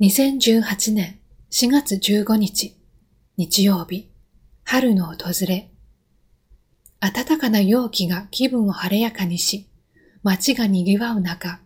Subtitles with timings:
[0.00, 1.20] 2018年
[1.52, 2.76] 4月15日
[3.36, 4.10] 日曜日
[4.64, 5.70] 春の訪れ。
[6.98, 9.68] 暖かな陽気が気分を晴れやかにし
[10.24, 11.60] 街が賑わう中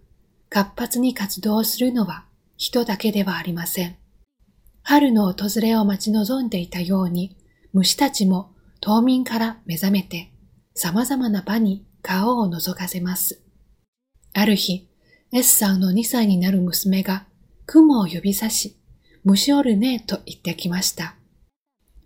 [0.50, 2.26] 活発に活動するのは
[2.58, 3.96] 人だけではありません。
[4.82, 7.34] 春の訪れを待ち望んでいたように
[7.72, 8.50] 虫たちも
[8.82, 10.30] 冬眠から目覚めて
[10.74, 13.40] 様々な場に顔を覗かせます。
[14.34, 14.86] ある日
[15.32, 17.24] S さんの2歳になる娘が
[17.70, 18.78] 雲を指さし、
[19.24, 21.16] 虫おるねえと言ってきました。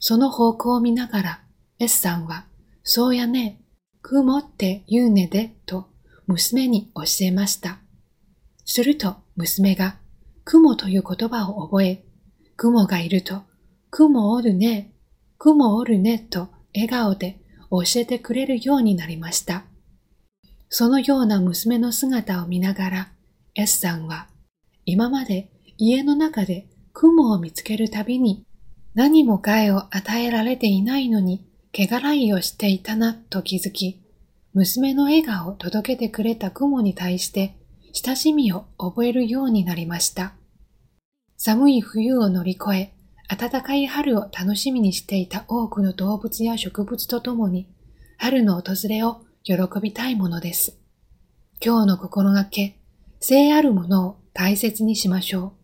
[0.00, 1.41] その方向を見ながら
[1.78, 2.46] S さんは、
[2.82, 3.62] そうやね、
[4.01, 5.87] 雲って言うねでと
[6.27, 7.78] 娘に教えました。
[8.64, 9.98] すると娘が
[10.42, 12.04] 雲という言葉を覚え、
[12.56, 13.42] 雲がいると、
[13.88, 14.92] 雲おるね、
[15.38, 17.38] 雲おるねと笑顔で
[17.70, 19.62] 教えてくれるようになりました。
[20.70, 23.12] そのような娘の姿を見ながら
[23.54, 24.26] S さんは
[24.84, 28.45] 今まで家の中で雲を見つけるたびに
[28.95, 34.02] 何も害を与えられていないのに毛払いをしていたなと気づき、
[34.52, 37.57] 娘の笑顔を届けてくれた雲に対して
[37.95, 40.34] 親しみを覚えるようになりました。
[41.38, 42.92] 寒い冬を乗り越え、
[43.29, 47.66] 暖かい春を楽しみにしていた多くの動物や植物とともに、
[48.18, 50.79] 春の訪れを喜びたいものです。
[51.64, 52.79] 今日の心がけ、
[53.23, 55.62] 性あるものを大切にしましょう。